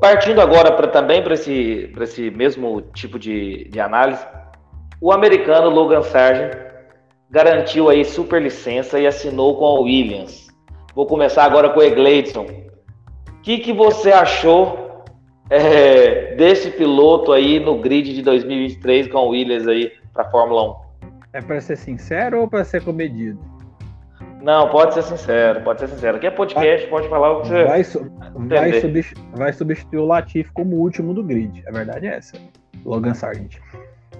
Partindo 0.00 0.40
agora 0.40 0.72
pra, 0.72 0.88
também 0.88 1.22
para 1.22 1.34
esse, 1.34 1.92
esse 2.00 2.30
mesmo 2.30 2.80
tipo 2.80 3.18
de, 3.18 3.68
de 3.68 3.78
análise, 3.78 4.24
o 5.00 5.12
americano 5.12 5.68
Logan 5.68 6.02
Sargent 6.02 6.52
garantiu 7.30 7.90
aí 7.90 8.04
super 8.04 8.40
licença 8.40 8.98
e 8.98 9.06
assinou 9.06 9.58
com 9.58 9.66
a 9.66 9.80
Williams. 9.80 10.48
Vou 10.94 11.06
começar 11.06 11.44
agora 11.44 11.68
com 11.68 11.80
o 11.80 11.82
Egleidson. 11.82 12.46
O 12.46 13.42
que, 13.42 13.58
que 13.58 13.72
você 13.72 14.10
achou 14.10 15.04
é, 15.50 16.34
desse 16.34 16.70
piloto 16.70 17.32
aí 17.32 17.60
no 17.60 17.78
grid 17.78 18.14
de 18.14 18.22
2023 18.22 19.08
com 19.08 19.18
a 19.18 19.22
Williams 19.22 19.68
aí 19.68 19.92
para 20.12 20.30
Fórmula 20.30 20.70
1? 20.70 20.74
É 21.34 21.40
para 21.42 21.60
ser 21.60 21.76
sincero 21.76 22.40
ou 22.40 22.48
para 22.48 22.64
ser 22.64 22.82
comedido? 22.82 23.38
Não, 24.42 24.68
pode 24.68 24.94
ser 24.94 25.02
sincero, 25.02 25.60
pode 25.60 25.80
ser 25.80 25.88
sincero. 25.88 26.16
Aqui 26.16 26.26
é 26.26 26.30
podcast, 26.30 26.86
pode 26.88 27.08
falar 27.08 27.32
o 27.32 27.42
que 27.42 27.48
você. 27.48 27.64
Vai, 27.64 27.84
su 27.84 28.10
vai, 28.34 28.80
substituir, 28.80 29.26
vai 29.34 29.52
substituir 29.52 29.98
o 29.98 30.06
Latifi 30.06 30.50
como 30.52 30.76
o 30.76 30.80
último 30.80 31.12
do 31.12 31.22
grid. 31.22 31.62
A 31.66 31.72
verdade 31.72 32.06
é 32.06 32.16
essa. 32.16 32.36
Logan 32.84 33.14
Sargent. 33.14 33.56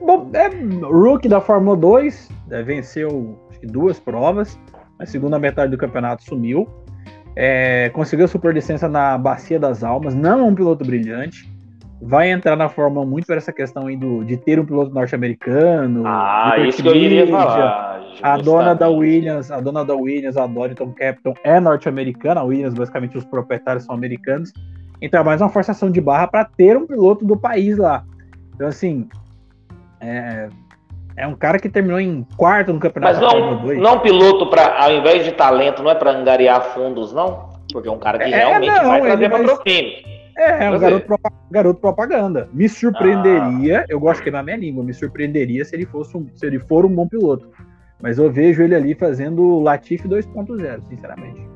Bom, 0.00 0.30
é 0.34 0.48
rookie 0.84 1.28
da 1.28 1.40
Fórmula 1.40 1.76
2, 1.76 2.28
é, 2.50 2.62
venceu 2.62 3.38
duas 3.64 3.98
provas. 4.00 4.58
Na 4.98 5.06
segunda 5.06 5.38
metade 5.38 5.70
do 5.70 5.78
campeonato 5.78 6.24
sumiu. 6.24 6.68
É, 7.36 7.88
conseguiu 7.90 8.26
superlicença 8.26 8.88
na 8.88 9.16
Bacia 9.16 9.60
das 9.60 9.84
Almas. 9.84 10.14
Não 10.14 10.40
é 10.40 10.42
um 10.42 10.54
piloto 10.54 10.84
brilhante 10.84 11.48
vai 12.00 12.30
entrar 12.30 12.56
na 12.56 12.68
Fórmula 12.68 13.04
1 13.04 13.08
muito 13.08 13.26
por 13.26 13.36
essa 13.36 13.52
questão 13.52 13.86
aí 13.86 13.96
do, 13.96 14.24
de 14.24 14.36
ter 14.36 14.58
um 14.58 14.64
piloto 14.64 14.94
norte-americano. 14.94 16.04
Ah, 16.06 16.54
isso 16.66 16.82
que 16.82 16.88
eu 16.88 16.94
iria 16.94 17.26
falar. 17.26 17.87
A 18.22 18.36
dona 18.36 18.74
da 18.74 18.88
Williams, 18.88 19.50
a 19.50 19.60
dona 19.60 19.84
da 19.84 19.94
Williams, 19.94 20.36
a 20.36 20.46
Dorrington 20.46 20.92
Captain, 20.92 21.34
é 21.44 21.60
norte-americana. 21.60 22.40
A 22.40 22.44
Williams, 22.44 22.74
basicamente, 22.74 23.16
os 23.16 23.24
proprietários 23.24 23.84
são 23.84 23.94
americanos. 23.94 24.52
Então 25.00 25.20
é 25.20 25.24
mais 25.24 25.40
uma 25.40 25.48
forçação 25.48 25.90
de 25.90 26.00
barra 26.00 26.26
para 26.26 26.44
ter 26.44 26.76
um 26.76 26.86
piloto 26.86 27.24
do 27.24 27.36
país 27.36 27.78
lá. 27.78 28.04
Então, 28.54 28.66
assim, 28.66 29.08
é, 30.00 30.48
é 31.16 31.26
um 31.26 31.34
cara 31.34 31.58
que 31.58 31.68
terminou 31.68 32.00
em 32.00 32.26
quarto 32.36 32.72
no 32.72 32.80
campeonato. 32.80 33.20
Mas 33.20 33.32
não, 33.32 33.74
não 33.74 33.96
um 33.96 34.00
piloto 34.00 34.48
para, 34.50 34.82
ao 34.82 34.92
invés 34.92 35.24
de 35.24 35.32
talento, 35.32 35.82
não 35.82 35.90
é 35.90 35.94
para 35.94 36.12
angariar 36.12 36.62
fundos, 36.74 37.12
não? 37.12 37.48
Porque 37.72 37.88
é 37.88 37.92
um 37.92 37.98
cara 37.98 38.18
que 38.18 38.24
é, 38.24 38.36
realmente 38.36 38.76
não, 38.76 38.88
vai 38.88 39.02
trazer 39.02 39.30
patrocínio. 39.30 39.92
É, 40.36 40.64
é 40.66 40.70
um 40.70 40.78
garoto, 40.78 41.20
garoto, 41.50 41.80
propaganda. 41.80 42.48
Me 42.52 42.68
surpreenderia, 42.68 43.80
ah. 43.80 43.86
eu 43.88 43.98
gosto 43.98 44.18
de 44.18 44.24
queimar 44.24 44.44
minha 44.44 44.56
língua, 44.56 44.84
me 44.84 44.94
surpreenderia 44.94 45.64
se 45.64 45.74
ele, 45.74 45.84
fosse 45.84 46.16
um, 46.16 46.28
se 46.34 46.46
ele 46.46 46.60
for 46.60 46.86
um 46.86 46.94
bom 46.94 47.08
piloto. 47.08 47.48
Mas 48.00 48.18
eu 48.18 48.30
vejo 48.30 48.62
ele 48.62 48.74
ali 48.74 48.94
fazendo 48.94 49.60
Latifi 49.60 50.08
2.0, 50.08 50.82
sinceramente. 50.88 51.48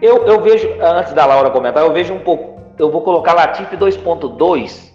Eu, 0.00 0.26
eu 0.26 0.40
vejo, 0.40 0.68
antes 0.80 1.12
da 1.12 1.26
Laura 1.26 1.50
comentar, 1.50 1.82
eu 1.82 1.92
vejo 1.92 2.14
um 2.14 2.20
pouco. 2.20 2.60
Eu 2.78 2.90
vou 2.90 3.02
colocar 3.02 3.34
Latifi 3.34 3.76
2.2 3.76 4.92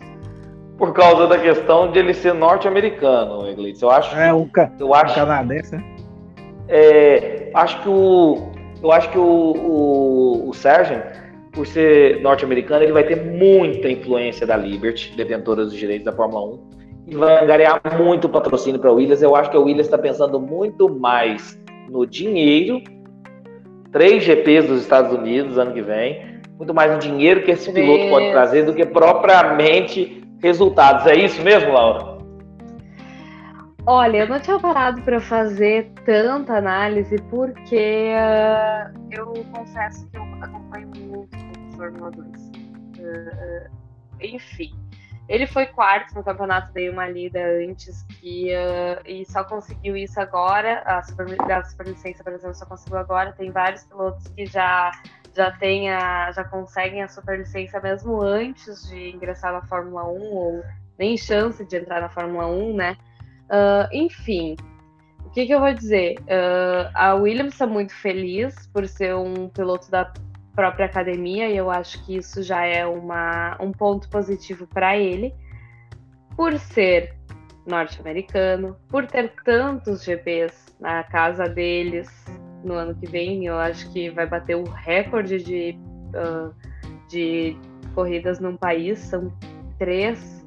por 0.78 0.94
causa 0.94 1.28
da 1.28 1.38
questão 1.38 1.92
de 1.92 2.00
ele 2.00 2.14
ser 2.14 2.34
norte-americano, 2.34 3.50
Iglesias. 3.50 3.82
Eu 3.82 3.92
acho. 3.92 4.16
É 4.16 4.34
um, 4.34 4.48
ca 4.48 4.72
eu 4.80 4.94
acho, 4.94 5.14
um 5.14 5.16
canadense, 5.16 5.76
né? 5.76 5.84
É, 6.68 7.50
acho 7.54 7.82
que 7.82 7.90
o. 7.90 8.52
Eu 8.82 8.92
acho 8.92 9.10
que 9.10 9.18
o, 9.18 9.24
o, 9.24 10.50
o 10.50 10.54
Sargent 10.54 11.04
por 11.58 11.66
ser 11.66 12.22
norte-americano, 12.22 12.84
ele 12.84 12.94
vai 12.94 13.04
ter 13.04 13.16
muita 13.16 13.90
influência 13.90 14.46
da 14.46 14.56
Liberty, 14.56 15.16
detentora 15.18 15.66
dos 15.66 15.74
direitos 15.74 16.06
da 16.06 16.14
Fórmula 16.14 16.54
1, 16.54 16.60
e 17.08 17.16
vai 17.16 17.46
ganhar 17.48 17.82
muito 17.98 18.28
patrocínio 18.28 18.80
para 18.80 18.90
a 18.90 18.94
Williams. 18.94 19.22
Eu 19.22 19.36
acho 19.36 19.50
que 19.50 19.56
a 19.56 19.60
Williams 19.60 19.88
está 19.88 19.98
pensando 19.98 20.40
muito 20.40 20.90
mais 20.90 21.58
no 21.90 22.06
dinheiro, 22.06 22.82
três 23.92 24.24
GPs 24.24 24.68
dos 24.68 24.82
Estados 24.82 25.14
Unidos 25.14 25.58
ano 25.58 25.74
que 25.74 25.82
vem, 25.82 26.42
muito 26.58 26.74
mais 26.74 26.92
no 26.92 27.00
dinheiro 27.00 27.44
que 27.44 27.52
esse 27.52 27.72
piloto 27.72 28.10
pode 28.10 28.30
trazer 28.32 28.66
do 28.66 28.74
que 28.74 28.86
propriamente 28.86 30.22
resultados. 30.42 31.06
É 31.06 31.16
isso 31.16 31.42
mesmo, 31.42 31.72
Laura? 31.72 32.18
Olha, 33.86 34.18
eu 34.18 34.28
não 34.28 34.38
tinha 34.38 34.60
parado 34.60 35.02
para 35.04 35.22
fazer 35.22 35.90
tanta 36.04 36.58
análise 36.58 37.16
porque 37.30 38.12
uh, 38.12 39.00
eu 39.12 39.34
confesso 39.54 40.06
que 40.10 40.18
eu 40.18 40.24
acompanho 40.42 40.90
muito 41.08 41.38
Fórmula 41.78 42.12
2. 42.12 42.28
Uh, 43.00 43.70
enfim, 44.22 44.74
ele 45.28 45.46
foi 45.46 45.66
quarto 45.66 46.16
no 46.16 46.24
campeonato, 46.24 46.72
dei 46.72 46.90
uma 46.90 47.08
lida 47.08 47.40
antes 47.40 48.04
que 48.04 48.52
uh, 48.54 49.02
e 49.06 49.26
só 49.26 49.44
conseguiu 49.44 49.98
isso 49.98 50.20
agora. 50.20 50.82
A 50.86 51.04
super, 51.04 51.28
a 51.52 51.64
superlicença, 51.64 52.24
por 52.24 52.34
exemplo, 52.34 52.56
só 52.56 52.66
conseguiu 52.66 52.98
agora. 52.98 53.34
Tem 53.34 53.52
vários 53.52 53.84
pilotos 53.84 54.28
que 54.30 54.46
já 54.46 54.92
já 55.36 55.52
tem 55.52 55.92
a, 55.92 56.32
já 56.32 56.44
conseguem 56.44 57.04
a 57.04 57.08
superlicença 57.08 57.80
mesmo 57.80 58.20
antes 58.22 58.90
de 58.90 59.12
ingressar 59.12 59.54
na 59.54 59.62
Fórmula 59.62 60.04
1 60.10 60.34
ou 60.34 60.64
nem 60.98 61.16
chance 61.16 61.64
de 61.64 61.78
entrar 61.78 62.02
na 62.02 62.10
Fórmula 62.10 62.48
1, 62.48 62.76
né? 62.76 62.98
Uh, 63.44 63.88
enfim, 63.94 64.56
o 65.24 65.30
que, 65.30 65.46
que, 65.46 65.54
eu 65.54 65.60
vou 65.60 65.74
dizer? 65.74 66.16
Uh, 66.22 66.90
a 66.94 67.14
Williams 67.14 67.54
está 67.54 67.68
muito 67.68 67.94
feliz 67.94 68.68
por 68.74 68.88
ser 68.88 69.16
um 69.16 69.48
piloto 69.50 69.92
da 69.92 70.12
própria 70.58 70.88
academia, 70.88 71.48
e 71.48 71.56
eu 71.56 71.70
acho 71.70 72.04
que 72.04 72.18
isso 72.18 72.42
já 72.42 72.66
é 72.66 72.84
uma, 72.84 73.56
um 73.62 73.72
ponto 73.72 74.10
positivo 74.10 74.66
para 74.66 74.98
ele, 74.98 75.32
por 76.36 76.58
ser 76.58 77.14
norte-americano, 77.68 78.76
por 78.90 79.06
ter 79.06 79.32
tantos 79.46 80.04
GPs 80.04 80.76
na 80.80 81.04
casa 81.04 81.48
deles 81.48 82.10
no 82.64 82.74
ano 82.74 82.96
que 82.96 83.06
vem, 83.06 83.46
eu 83.46 83.56
acho 83.56 83.92
que 83.94 84.10
vai 84.10 84.26
bater 84.26 84.56
o 84.56 84.64
recorde 84.64 85.38
de, 85.44 85.78
uh, 86.16 86.52
de 87.08 87.56
corridas 87.94 88.40
num 88.40 88.58
país, 88.58 88.98
são 88.98 89.32
três. 89.78 90.44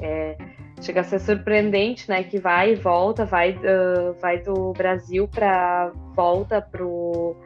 É, 0.00 0.36
chega 0.80 1.02
a 1.02 1.04
ser 1.04 1.20
surpreendente, 1.20 2.08
né? 2.08 2.24
Que 2.24 2.40
vai 2.40 2.72
e 2.72 2.74
volta, 2.74 3.24
vai, 3.24 3.52
uh, 3.52 4.12
vai 4.20 4.42
do 4.42 4.72
Brasil 4.72 5.28
para 5.28 5.92
volta 6.16 6.60
pro 6.60 7.36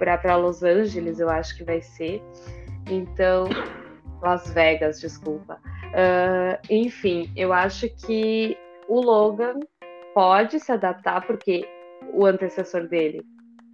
para 0.00 0.36
Los 0.36 0.62
Angeles, 0.62 1.20
eu 1.20 1.28
acho 1.28 1.56
que 1.56 1.62
vai 1.62 1.82
ser. 1.82 2.22
Então, 2.88 3.44
Las 4.22 4.50
Vegas, 4.52 5.00
desculpa. 5.00 5.60
Uh, 5.90 6.58
enfim, 6.70 7.30
eu 7.36 7.52
acho 7.52 7.88
que 8.06 8.56
o 8.88 9.00
Logan 9.00 9.60
pode 10.14 10.58
se 10.58 10.72
adaptar, 10.72 11.26
porque 11.26 11.68
o 12.14 12.24
antecessor 12.24 12.88
dele 12.88 13.22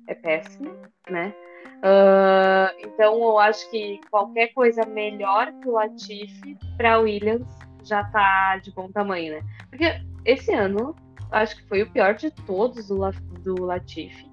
é 0.09 0.15
péssimo, 0.15 0.71
né? 1.09 1.33
Uh, 1.77 2.75
então, 2.79 3.23
eu 3.23 3.39
acho 3.39 3.71
que 3.71 4.01
qualquer 4.11 4.49
coisa 4.49 4.85
melhor 4.85 5.53
que 5.61 5.69
o 5.69 5.73
Latifi 5.73 6.59
para 6.77 6.99
Williams 6.99 7.47
já 7.85 8.03
tá 8.05 8.57
de 8.57 8.73
bom 8.73 8.91
tamanho, 8.91 9.35
né? 9.35 9.43
Porque 9.71 9.85
esse 10.25 10.53
ano, 10.53 10.97
acho 11.31 11.57
que 11.57 11.69
foi 11.69 11.83
o 11.83 11.91
pior 11.91 12.15
de 12.15 12.31
todos 12.31 12.89
do, 12.89 12.99
do 13.43 13.65
Latifi. 13.65 14.27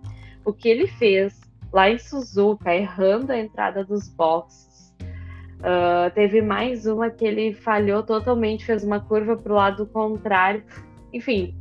O 0.46 0.52
que 0.52 0.70
ele 0.70 0.88
fez 0.88 1.40
lá 1.74 1.90
em 1.90 1.98
Suzuka, 1.98 2.74
errando 2.74 3.32
a 3.32 3.38
entrada 3.38 3.84
dos 3.84 4.08
boxes. 4.08 4.94
Uh, 5.60 6.14
teve 6.14 6.42
mais 6.42 6.86
uma 6.86 7.10
que 7.10 7.26
ele 7.26 7.54
falhou 7.54 8.04
totalmente, 8.04 8.66
fez 8.66 8.84
uma 8.84 9.00
curva 9.00 9.36
para 9.36 9.52
o 9.52 9.56
lado 9.56 9.86
contrário. 9.88 10.64
Enfim, 11.12 11.56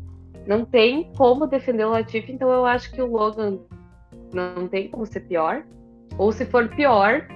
não 0.47 0.65
tem 0.65 1.13
como 1.17 1.47
defender 1.47 1.85
o 1.85 1.91
Latifi, 1.91 2.33
então 2.33 2.53
eu 2.53 2.67
acho 2.67 2.93
que 2.93 3.01
o 3.01 3.07
Logan 3.07 3.61
não 4.35 4.69
tem 4.69 4.89
como 4.89 5.07
ser 5.07 5.21
pior. 5.21 5.65
Ou 6.19 6.31
se 6.31 6.45
for 6.45 6.69
pior, 6.69 7.27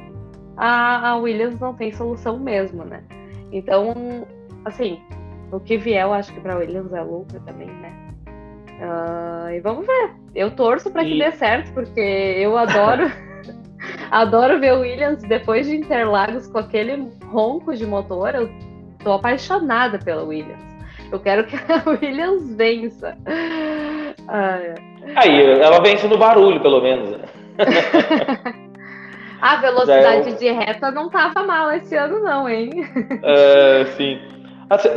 a, 0.56 1.10
a 1.10 1.16
Williams 1.16 1.59
não 1.59 1.72
tem 1.72 1.92
solução 1.92 2.38
mesmo, 2.38 2.84
né? 2.84 3.03
Então, 3.53 4.26
assim, 4.65 5.00
o 5.50 5.60
que 5.60 5.78
vier, 5.78 6.03
eu 6.03 6.12
acho 6.12 6.34
que 6.34 6.41
para 6.41 6.59
Williams 6.59 6.92
é 6.92 7.00
lucro 7.00 7.41
também, 7.41 7.69
né? 7.69 8.06
Uh, 8.81 9.50
e 9.50 9.60
vamos 9.60 9.87
ver. 9.87 10.10
Eu 10.34 10.50
torço 10.50 10.91
para 10.91 11.04
que 11.04 11.19
dê 11.19 11.32
certo, 11.32 11.72
porque 11.72 12.00
eu 12.00 12.56
adoro. 12.56 13.10
adoro 14.10 14.60
ver 14.60 14.72
o 14.74 14.80
Williams 14.80 15.22
depois 15.22 15.66
de 15.66 15.77
Interlagos 15.77 16.47
com 16.47 16.59
aquele 16.59 17.09
ronco 17.27 17.74
de 17.74 17.86
motor. 17.86 18.34
Eu 18.34 18.51
tô 19.03 19.12
apaixonada 19.12 19.98
pela 19.98 20.24
Williams. 20.24 20.65
Eu 21.10 21.21
quero 21.21 21.45
que 21.45 21.56
a 21.72 21.83
Williams 21.89 22.54
vença. 22.54 23.16
Aí, 25.16 25.60
ela 25.60 25.80
vence 25.80 26.06
no 26.06 26.18
barulho, 26.18 26.60
pelo 26.60 26.83
menos. 26.83 27.21
a 29.41 29.56
velocidade 29.56 30.30
é 30.30 30.33
de 30.33 30.51
reta 30.51 30.91
não 30.91 31.09
tava 31.09 31.42
mal 31.45 31.72
esse 31.72 31.95
ano, 31.95 32.22
não, 32.22 32.48
hein? 32.48 32.71
É, 33.22 33.84
sim. 33.97 34.18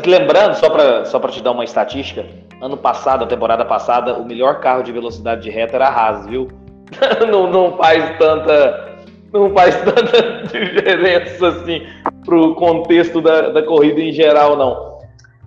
Lembrando, 0.05 0.55
só 0.55 0.69
para 0.69 1.05
só 1.05 1.19
te 1.19 1.43
dar 1.43 1.51
uma 1.51 1.63
estatística, 1.63 2.25
ano 2.61 2.77
passado, 2.77 3.23
a 3.23 3.27
temporada 3.27 3.65
passada, 3.65 4.13
o 4.15 4.25
melhor 4.25 4.59
carro 4.59 4.83
de 4.83 4.91
velocidade 4.91 5.41
de 5.41 5.49
reta 5.49 5.75
era 5.75 5.87
a 5.87 5.93
Haas, 5.93 6.27
viu? 6.27 6.47
não, 7.29 7.49
não 7.49 7.77
faz 7.77 8.17
tanta 8.17 8.89
não 9.31 9.51
faz 9.53 9.75
tanta 9.81 10.21
diferença 10.51 11.47
assim 11.47 11.85
pro 12.25 12.55
contexto 12.55 13.21
da, 13.21 13.49
da 13.49 13.63
corrida 13.63 14.01
em 14.01 14.11
geral, 14.11 14.57
não. 14.57 14.99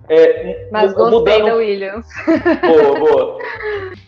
É, 0.09 0.67
Mas 0.71 0.93
gostei 0.93 1.19
mudando... 1.19 1.45
da 1.45 1.55
Williams. 1.55 2.05
Boa, 2.61 2.99
boa. 2.99 3.37